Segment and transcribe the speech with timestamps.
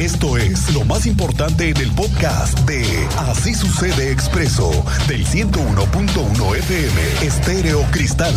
[0.00, 2.82] Esto es lo más importante en el podcast de
[3.18, 4.70] Así sucede expreso
[5.06, 8.34] del 101.1 FM Estéreo Cristal.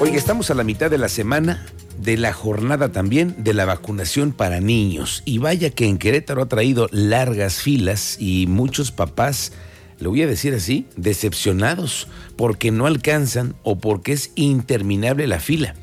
[0.00, 1.66] Oiga, estamos a la mitad de la semana
[1.98, 5.22] de la jornada también de la vacunación para niños.
[5.26, 9.52] Y vaya que en Querétaro ha traído largas filas y muchos papás,
[10.00, 15.74] lo voy a decir así, decepcionados porque no alcanzan o porque es interminable la fila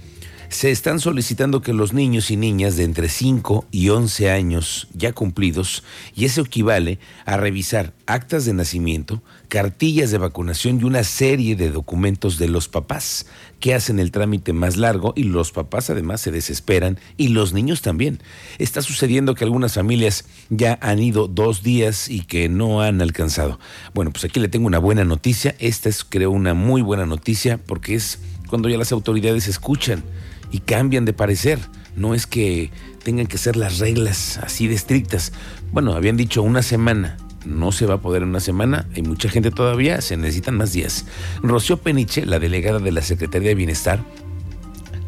[0.50, 5.14] se están solicitando que los niños y niñas de entre 5 y 11 años ya
[5.14, 5.84] cumplidos,
[6.16, 11.70] y eso equivale a revisar actas de nacimiento, cartillas de vacunación y una serie de
[11.70, 13.28] documentos de los papás
[13.60, 17.82] que hacen el trámite más largo y los papás además se desesperan y los niños
[17.82, 18.20] también.
[18.58, 23.60] Está sucediendo que algunas familias ya han ido dos días y que no han alcanzado.
[23.94, 25.56] Bueno, pues aquí le tengo una buena noticia.
[25.60, 30.04] Esta es creo una muy buena noticia porque es cuando ya las autoridades escuchan
[30.52, 31.60] y cambian de parecer.
[31.96, 32.72] No es que
[33.04, 35.34] tengan que ser las reglas así de estrictas.
[35.72, 37.18] Bueno, habían dicho una semana.
[37.46, 38.88] No se va a poder en una semana.
[38.96, 40.02] Hay mucha gente todavía.
[40.02, 41.06] Se necesitan más días.
[41.42, 44.04] Rocío Peniche, la delegada de la Secretaría de Bienestar,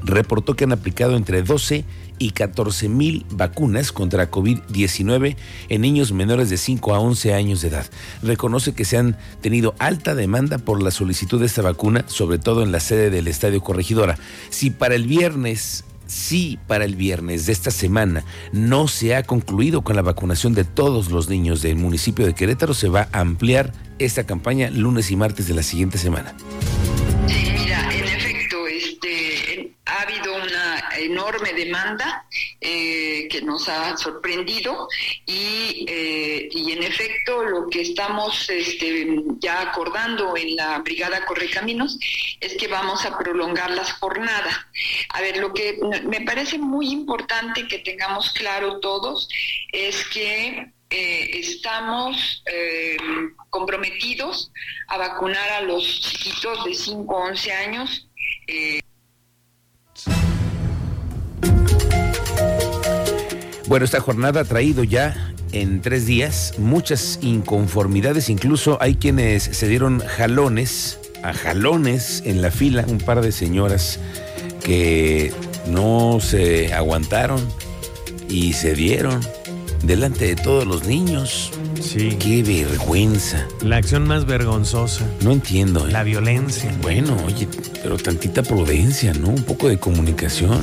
[0.03, 1.85] reportó que han aplicado entre 12
[2.21, 5.35] y 14 mil vacunas contra COVID-19
[5.69, 7.87] en niños menores de 5 a 11 años de edad.
[8.21, 12.61] Reconoce que se han tenido alta demanda por la solicitud de esta vacuna, sobre todo
[12.61, 14.19] en la sede del Estadio Corregidora.
[14.51, 19.81] Si para el viernes si para el viernes de esta semana no se ha concluido
[19.81, 23.71] con la vacunación de todos los niños del municipio de Querétaro, se va a ampliar
[23.97, 26.35] esta campaña lunes y martes de la siguiente semana.
[27.27, 30.40] Sí, mira, en efecto, este, ha habido
[30.97, 32.25] enorme demanda
[32.59, 34.87] eh, que nos ha sorprendido
[35.25, 39.07] y, eh, y, en efecto lo que estamos este,
[39.39, 41.97] ya acordando en la Brigada Correcaminos
[42.39, 44.55] es que vamos a prolongar las jornadas.
[45.09, 49.27] A ver, lo que me parece muy importante que tengamos claro todos
[49.71, 52.43] es que eh, estamos
[53.49, 54.51] comprometidos
[54.87, 58.07] a vacunar a los chiquitos de 5 a 11 años.
[63.67, 69.67] Bueno, esta jornada ha traído ya en tres días muchas inconformidades, incluso hay quienes se
[69.67, 73.99] dieron jalones, a jalones en la fila, un par de señoras
[74.63, 75.33] que
[75.67, 77.39] no se aguantaron
[78.29, 79.19] y se dieron
[79.83, 81.51] delante de todos los niños.
[81.81, 82.15] Sí.
[82.19, 83.47] Qué vergüenza.
[83.61, 85.05] La acción más vergonzosa.
[85.21, 85.87] No entiendo.
[85.87, 85.91] ¿eh?
[85.91, 86.73] La violencia.
[86.81, 87.47] Bueno, oye,
[87.81, 89.29] pero tantita prudencia, ¿no?
[89.29, 90.61] Un poco de comunicación.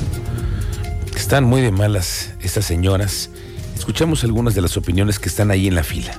[1.29, 3.29] Están muy de malas estas señoras.
[3.77, 6.11] Escuchamos algunas de las opiniones que están ahí en la fila.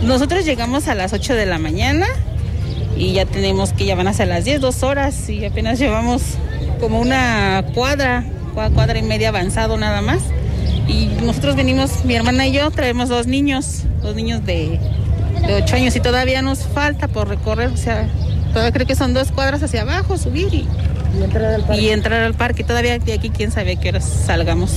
[0.00, 2.06] Nosotros llegamos a las 8 de la mañana
[2.96, 6.22] y ya tenemos que ya van a ser las 10, dos horas y apenas llevamos
[6.80, 8.24] como una cuadra,
[8.54, 10.22] cuadra y media avanzado nada más.
[10.88, 14.80] Y nosotros venimos, mi hermana y yo, traemos dos niños, dos niños de,
[15.46, 18.08] de 8 años y todavía nos falta por recorrer, o sea,
[18.48, 20.68] todavía creo que son dos cuadras hacia abajo, subir y,
[21.18, 21.82] y entrar al parque.
[21.82, 22.64] Y entrar al parque.
[22.64, 24.72] Todavía de aquí quién sabe a qué horas salgamos.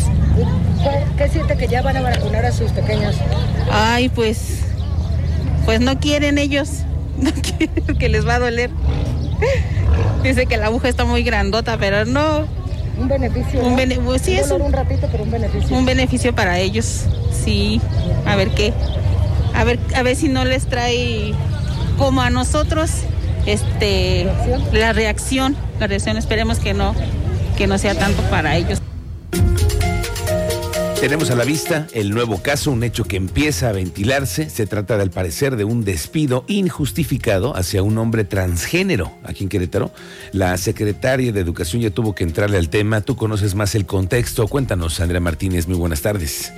[0.84, 3.16] ¿Qué, ¿Qué siente que ya van a vacunar a sus pequeños?
[3.72, 4.59] Ay, pues,
[5.66, 6.70] pues no quieren ellos,
[7.18, 8.70] no quieren que les va a doler.
[10.24, 12.46] Dice que la aguja está muy grandota, pero no.
[12.97, 13.62] Un beneficio.
[13.62, 13.76] Un ¿no?
[13.78, 15.78] bene sí, un es un, un ratito, pero un beneficio.
[15.78, 17.06] un beneficio para ellos.
[17.31, 17.80] Sí,
[18.26, 18.74] a ver qué.
[19.59, 21.34] A ver, a ver si no les trae
[21.97, 22.92] como a nosotros
[23.46, 24.25] este
[24.72, 26.96] la reacción, la reacción esperemos que no
[27.58, 28.81] que no sea tanto para ellos.
[31.02, 34.50] Tenemos a la vista el nuevo caso, un hecho que empieza a ventilarse.
[34.50, 39.91] Se trata, al parecer, de un despido injustificado hacia un hombre transgénero aquí en Querétaro.
[40.31, 43.02] La secretaria de Educación ya tuvo que entrarle al tema.
[43.02, 44.47] Tú conoces más el contexto.
[44.47, 45.68] Cuéntanos, Andrea Martínez.
[45.68, 46.53] Muy buenas tardes.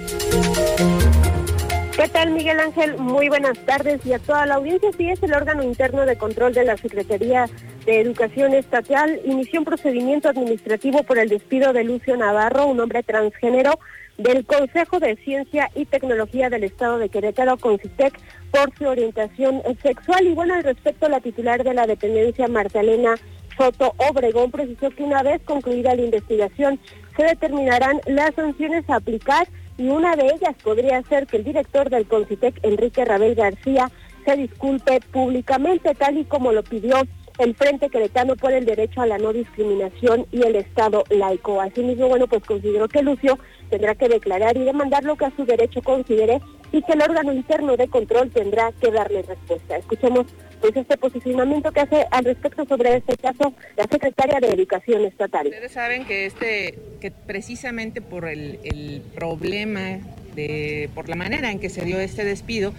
[2.22, 2.98] ¿Qué tal, Miguel Ángel?
[3.00, 4.92] Muy buenas tardes y a toda la audiencia.
[4.96, 7.48] Sí, es el órgano interno de control de la Secretaría
[7.84, 9.20] de Educación Estatal.
[9.26, 13.80] Inició un procedimiento administrativo por el despido de Lucio Navarro, un hombre transgénero
[14.20, 18.14] del Consejo de Ciencia y Tecnología del Estado de Querétaro, CONCITEC,
[18.52, 20.28] por su orientación sexual.
[20.28, 23.16] Y bueno, al respecto, la titular de la dependencia, Martalena
[23.58, 26.80] Soto Obregón, precisó que una vez concluida la investigación,
[27.18, 29.48] se determinarán las sanciones a aplicar
[29.82, 33.90] y una de ellas podría ser que el director del CONCITEC, Enrique Rabel García,
[34.24, 36.98] se disculpe públicamente, tal y como lo pidió
[37.40, 41.60] el Frente Queretano por el Derecho a la No Discriminación y el Estado laico.
[41.60, 43.40] Asimismo, bueno, pues consideró que Lucio
[43.72, 46.42] tendrá que declarar y demandar lo que a su derecho considere
[46.72, 49.78] y que el órgano interno de control tendrá que darle respuesta.
[49.78, 50.28] Escuchemos
[50.62, 55.48] pues este posicionamiento que hace al respecto sobre este caso la secretaria de Educación Estatal.
[55.48, 60.00] Ustedes saben que este, que precisamente por el, problema
[60.36, 62.74] de, por la manera en que se dio este despido,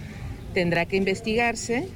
[0.53, 1.87] tendrá que investigarse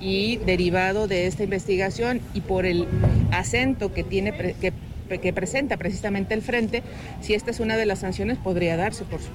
[0.00, 2.86] y derivado de esta investigación y por el
[3.30, 4.72] acento que tiene que,
[5.18, 6.82] que presenta precisamente el frente,
[7.20, 9.30] si esta es una de las sanciones podría darse por su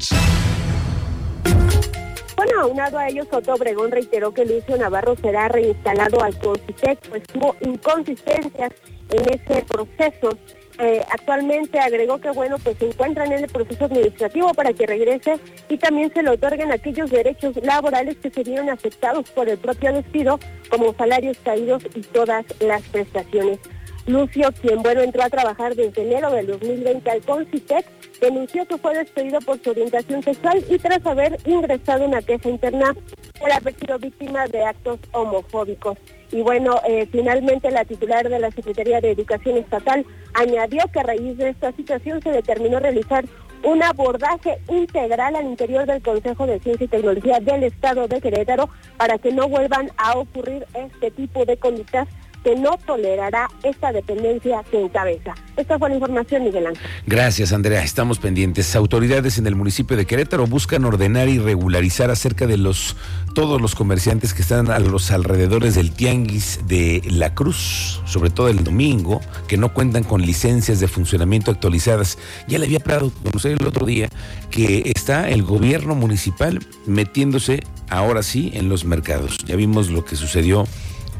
[2.45, 7.23] bueno, aunado a ello, Soto Obregón reiteró que Lucio Navarro será reinstalado al CONCITEC, pues
[7.23, 8.71] tuvo inconsistencias
[9.09, 10.37] en ese proceso.
[10.77, 15.39] Eh, actualmente agregó que bueno pues se encuentran en el proceso administrativo para que regrese
[15.69, 20.37] y también se le otorguen aquellos derechos laborales que serían afectados por el propio despido
[20.69, 23.59] como salarios caídos y todas las prestaciones.
[24.05, 27.85] Lucio, quien bueno entró a trabajar desde enero del 2020 al Concitec,
[28.21, 32.95] denunció que fue despedido por su orientación sexual y tras haber ingresado una queja interna
[33.39, 35.97] por haber sido víctima de actos homofóbicos.
[36.31, 41.03] Y bueno, eh, finalmente la titular de la Secretaría de Educación Estatal añadió que a
[41.03, 43.25] raíz de esta situación se determinó realizar
[43.63, 48.69] un abordaje integral al interior del Consejo de Ciencia y Tecnología del Estado de Querétaro
[48.97, 52.07] para que no vuelvan a ocurrir este tipo de conductas
[52.45, 55.33] que no tolerará esta dependencia que encabeza.
[55.57, 56.87] Esta fue la información, Miguel Ángel.
[57.07, 57.83] Gracias, Andrea.
[57.83, 58.75] Estamos pendientes.
[58.75, 62.95] Autoridades en el municipio de Querétaro buscan ordenar y regularizar acerca de los
[63.33, 68.47] todos los comerciantes que están a los alrededores del Tianguis de La Cruz, sobre todo
[68.47, 72.19] el domingo, que no cuentan con licencias de funcionamiento actualizadas.
[72.47, 74.07] Ya le había hablado conocer el otro día
[74.51, 79.39] que está el gobierno municipal metiéndose ahora sí en los mercados.
[79.45, 80.65] Ya vimos lo que sucedió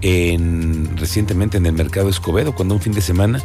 [0.02, 3.42] en, recientemente en el mercado Escobedo, cuando un fin de semana,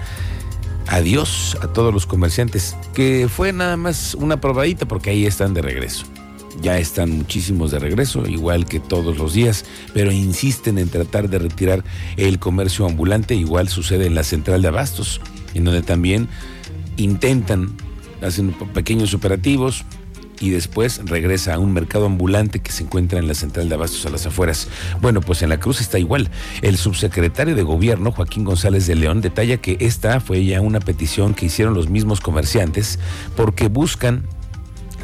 [0.86, 5.62] adiós a todos los comerciantes, que fue nada más una probadita porque ahí están de
[5.62, 6.04] regreso.
[6.60, 9.64] Ya están muchísimos de regreso, igual que todos los días,
[9.94, 11.84] pero insisten en tratar de retirar
[12.16, 15.20] el comercio ambulante, igual sucede en la central de abastos,
[15.54, 16.28] en donde también
[16.96, 17.70] intentan,
[18.20, 19.84] hacen pequeños operativos,
[20.40, 24.04] y después regresa a un mercado ambulante que se encuentra en la central de abastos
[24.06, 24.68] a las afueras.
[25.00, 26.30] Bueno, pues en la Cruz está igual.
[26.62, 31.34] El subsecretario de Gobierno, Joaquín González de León, detalla que esta fue ya una petición
[31.34, 32.98] que hicieron los mismos comerciantes
[33.36, 34.24] porque buscan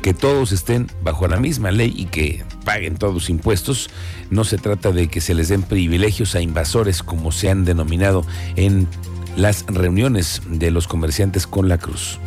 [0.02, 3.90] que todos estén bajo la misma ley y que paguen todos impuestos.
[4.30, 8.24] No se trata de que se les den privilegios a invasores como se han denominado
[8.56, 8.88] en
[9.36, 12.18] las reuniones de los comerciantes con la Cruz.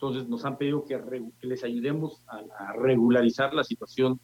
[0.00, 0.96] Entonces nos han pedido que,
[1.40, 4.20] les ayudemos a, regularizar la situación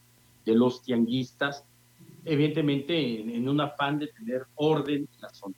[0.47, 1.65] de los tianguistas,
[2.25, 5.57] evidentemente en, un afán de tener orden en la zona.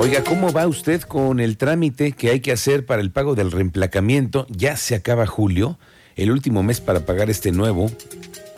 [0.00, 3.52] Oiga, ¿cómo va usted con el trámite que hay que hacer para el pago del
[3.52, 4.48] reemplacamiento?
[4.50, 5.78] Ya se acaba julio,
[6.16, 7.92] el último mes para pagar este nuevo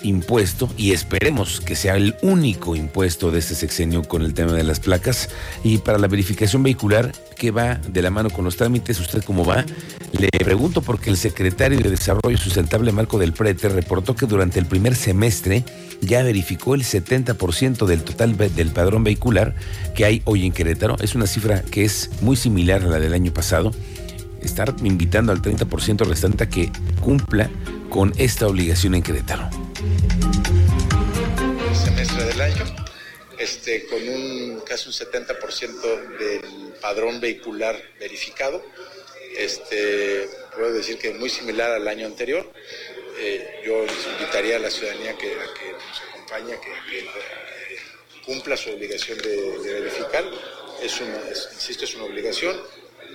[0.02, 4.64] impuesto y esperemos que sea el único impuesto de este sexenio con el tema de
[4.64, 5.28] las placas.
[5.64, 8.98] Y para la verificación vehicular, que va de la mano con los trámites?
[8.98, 9.64] ¿Usted cómo va?
[10.12, 14.66] Le pregunto porque el secretario de Desarrollo Sustentable, Marco del Prete, reportó que durante el
[14.66, 15.64] primer semestre
[16.00, 19.54] ya verificó el 70% del total del padrón vehicular
[19.94, 20.96] que hay hoy en Querétaro.
[21.00, 23.72] Es una cifra que es muy similar a la del año pasado.
[24.40, 26.70] Estar invitando al 30% restante a que
[27.00, 27.50] cumpla
[27.90, 29.50] con esta obligación en Querétaro
[31.76, 32.64] semestre del año,
[33.38, 38.64] este, con un casi un 70% del padrón vehicular verificado.
[39.36, 42.50] Este, puedo decir que es muy similar al año anterior.
[43.18, 47.06] Eh, yo les invitaría a la ciudadanía que, a que nos acompañe, que, que
[48.24, 50.24] cumpla su obligación de, verificar.
[50.82, 51.18] Es una,
[51.54, 52.56] insisto, es una obligación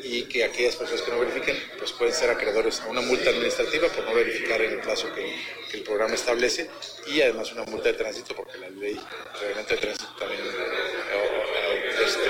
[0.03, 3.87] y que aquellas personas que no verifiquen pues pueden ser acreedores a una multa administrativa
[3.89, 6.69] por no verificar en el plazo que, el programa establece
[7.07, 8.99] y además una multa de tránsito porque la ley
[9.39, 12.29] reglamento de tránsito también eh, este,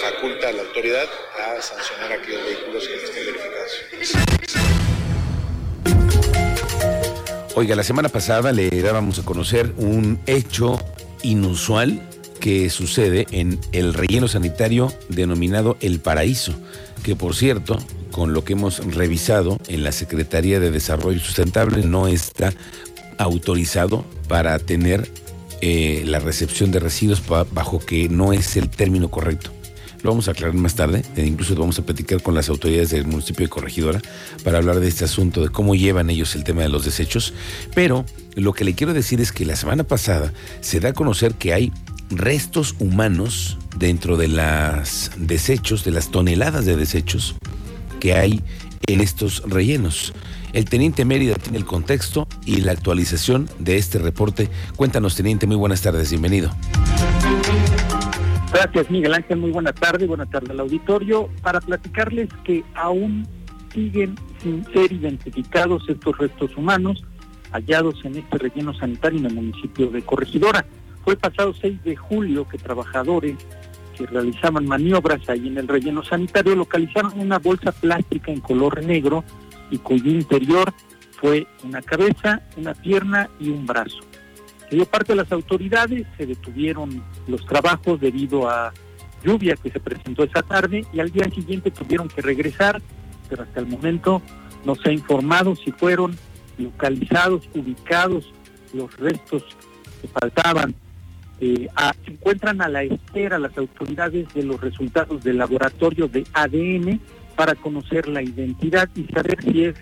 [0.00, 3.72] faculta a la autoridad a sancionar aquellos vehículos que no estén verificados.
[7.56, 10.78] Oiga, la semana pasada le dábamos a conocer un hecho
[11.22, 12.00] inusual
[12.44, 16.52] que sucede en el relleno sanitario denominado El Paraíso,
[17.02, 17.78] que por cierto,
[18.10, 22.52] con lo que hemos revisado en la Secretaría de Desarrollo Sustentable, no está
[23.16, 25.10] autorizado para tener
[25.62, 29.50] eh, la recepción de residuos bajo que no es el término correcto.
[30.02, 33.06] Lo vamos a aclarar más tarde, e incluso vamos a platicar con las autoridades del
[33.06, 34.02] municipio de Corregidora
[34.42, 37.32] para hablar de este asunto, de cómo llevan ellos el tema de los desechos.
[37.74, 41.36] Pero lo que le quiero decir es que la semana pasada se da a conocer
[41.36, 41.72] que hay
[42.16, 47.36] restos humanos dentro de las desechos, de las toneladas de desechos
[48.00, 48.42] que hay
[48.86, 50.12] en estos rellenos.
[50.52, 54.48] El teniente Mérida tiene el contexto y la actualización de este reporte.
[54.76, 56.50] Cuéntanos, teniente, muy buenas tardes, bienvenido.
[58.52, 59.38] Gracias, Miguel Ángel.
[59.38, 60.06] Muy buena tarde.
[60.06, 61.28] Buenas tardes al auditorio.
[61.42, 63.26] Para platicarles que aún
[63.72, 67.02] siguen sin ser identificados estos restos humanos
[67.50, 70.64] hallados en este relleno sanitario en el municipio de Corregidora.
[71.04, 73.36] Fue el pasado 6 de julio que trabajadores
[73.96, 79.22] que realizaban maniobras ahí en el relleno sanitario localizaron una bolsa plástica en color negro
[79.70, 80.72] y cuyo interior
[81.20, 84.00] fue una cabeza, una pierna y un brazo.
[84.68, 88.72] Se dio parte de las autoridades, se detuvieron los trabajos debido a
[89.22, 92.80] lluvia que se presentó esa tarde y al día siguiente tuvieron que regresar,
[93.28, 94.22] pero hasta el momento
[94.64, 96.16] no se ha informado si fueron
[96.58, 98.32] localizados, ubicados
[98.72, 99.44] los restos
[100.00, 100.74] que faltaban.
[101.46, 101.68] Eh,
[102.06, 106.98] se encuentran a la espera las autoridades de los resultados del laboratorio de ADN
[107.36, 109.74] para conocer la identidad y saber si es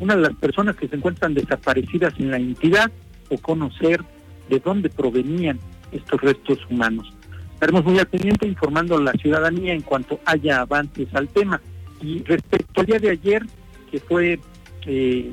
[0.00, 2.90] una de las personas que se encuentran desaparecidas en la entidad
[3.28, 4.02] o conocer
[4.48, 5.60] de dónde provenían
[5.92, 7.12] estos restos humanos.
[7.52, 11.60] Estaremos muy atentos informando a la ciudadanía en cuanto haya avances al tema.
[12.00, 13.42] Y respecto al día de ayer,
[13.90, 14.40] que fue
[14.86, 15.30] eh,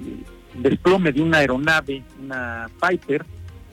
[0.55, 3.25] desplome de una aeronave, una Piper,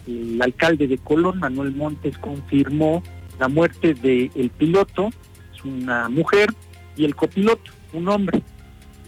[0.07, 3.03] el alcalde de Colón, Manuel Montes, confirmó
[3.39, 5.11] la muerte del piloto,
[5.55, 6.49] es una mujer,
[6.97, 8.43] y el copiloto, un hombre.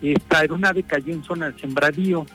[0.03, 2.27] Esta aeronave cayó en zona de sembradío,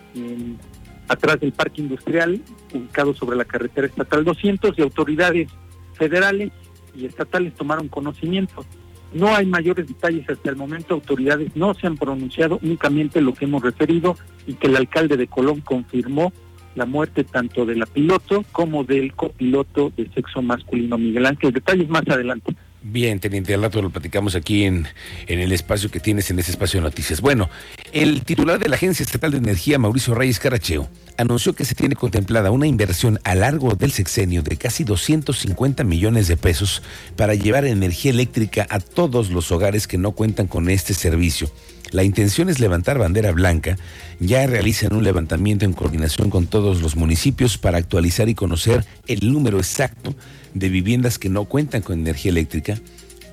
[1.08, 2.41] atrás del parque industrial,
[2.74, 5.50] ubicado sobre la carretera estatal 200, y autoridades
[5.93, 6.51] federales
[6.96, 8.65] y estatales tomaron conocimiento.
[9.13, 13.46] No hay mayores detalles hasta el momento, autoridades no se han pronunciado, únicamente lo que
[13.46, 14.17] hemos referido
[14.48, 16.34] y que el alcalde de Colón confirmó
[16.75, 21.53] la muerte tanto de la piloto como del copiloto de sexo masculino Miguel Ángel.
[21.53, 22.56] Detalles más adelante.
[22.86, 24.86] Bien, teniente, al rato lo platicamos aquí en,
[25.27, 27.22] en el espacio que tienes en ese espacio de noticias.
[27.22, 27.50] Bueno,
[27.94, 31.96] el titular de la Agencia Estatal de Energía, Mauricio Reyes Caracheo, anunció que se tiene
[31.96, 36.84] contemplada una inversión a largo del sexenio de casi 250 millones de pesos
[37.15, 41.50] para llevar energía eléctrica a todos los hogares que no cuentan con este servicio.
[41.93, 43.77] La intención es levantar bandera blanca.
[44.19, 49.31] Ya realizan un levantamiento en coordinación con todos los municipios para actualizar y conocer el
[49.31, 50.15] número exacto
[50.55, 52.79] de viviendas que no cuentan con energía eléctrica.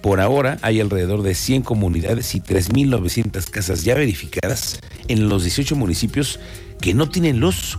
[0.03, 5.75] Por ahora hay alrededor de 100 comunidades y 3.900 casas ya verificadas en los 18
[5.75, 6.39] municipios
[6.83, 7.79] que no tienen luz.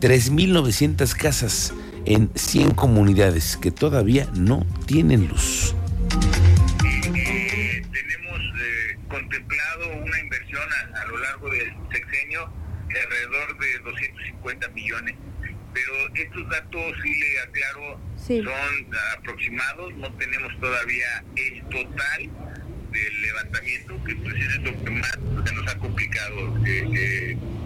[0.00, 1.72] 3.900 casas
[2.04, 5.76] en 100 comunidades que todavía no tienen luz.
[11.50, 12.50] Del sexenio
[12.88, 15.16] de alrededor de 250 millones.
[15.72, 22.30] Pero estos datos, sí le aclaro, son aproximados, no tenemos todavía el total
[22.90, 26.54] del levantamiento, que pues es lo que más se nos ha complicado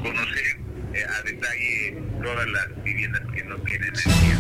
[0.02, 0.58] conocer
[0.92, 4.38] eh, a detalle todas las viviendas que no tienen energía.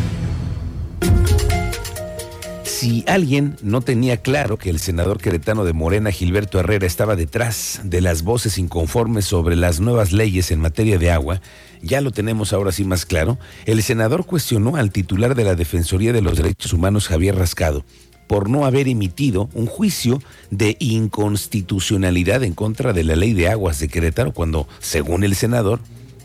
[2.80, 7.82] Si alguien no tenía claro que el senador queretano de Morena, Gilberto Herrera, estaba detrás
[7.84, 11.42] de las voces inconformes sobre las nuevas leyes en materia de agua,
[11.82, 13.38] ya lo tenemos ahora sí más claro.
[13.66, 17.84] El senador cuestionó al titular de la Defensoría de los Derechos Humanos, Javier Rascado,
[18.26, 23.78] por no haber emitido un juicio de inconstitucionalidad en contra de la ley de aguas
[23.78, 25.80] de Querétaro, cuando, según el senador,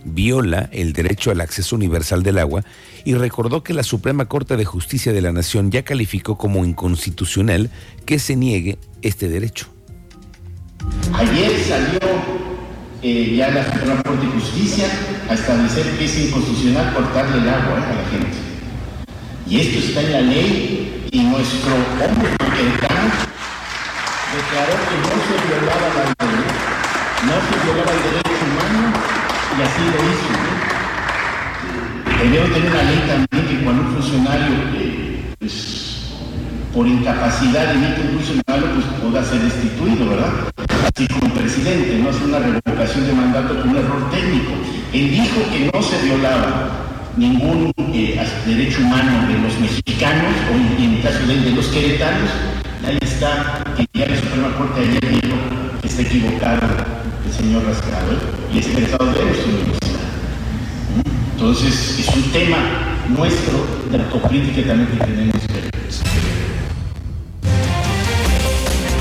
[0.06, 2.64] viola el derecho al acceso universal del agua
[3.04, 7.70] y recordó que la Suprema Corte de Justicia de la Nación ya calificó como inconstitucional
[8.06, 9.68] que se niegue este derecho.
[11.14, 12.00] Ayer salió
[13.02, 14.88] eh, ya la Suprema Corte de Justicia
[15.30, 18.38] a establecer que es inconstitucional cortarle el agua eh, a la gente.
[19.48, 22.30] Y esto está en la ley y nuestro hombre
[24.36, 26.46] declaró que no se violaba la ley,
[27.26, 29.15] no se violaba el derecho humano
[29.58, 30.32] y así lo hizo.
[32.20, 36.12] Debemos tener una ley también que cuando un funcionario, eh, pues,
[36.74, 40.32] por incapacidad emite un juicio malo, pues pueda ser destituido, ¿verdad?
[40.94, 44.52] Así como presidente, no hace una revocación de mandato por un error técnico.
[44.92, 46.72] Él dijo que no se violaba
[47.16, 51.68] ningún eh, derecho humano de los mexicanos, o en el caso de, él, de los
[51.68, 52.30] queretanos,
[52.86, 55.36] ahí está, que ya la Suprema Corte ayer dijo
[55.82, 56.68] que está equivocado
[57.26, 60.00] el señor Rascado y es egresado de su universidad.
[61.34, 62.58] Entonces, es un tema
[63.10, 66.25] nuestro de autocrítica también que tenemos que